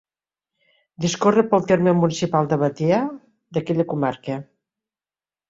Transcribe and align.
Discorre 1.03 1.43
pel 1.51 1.67
terme 1.71 1.93
municipal 1.99 2.49
de 2.55 2.59
Batea, 2.65 3.03
d'aquella 3.59 3.87
comarca. 3.93 4.41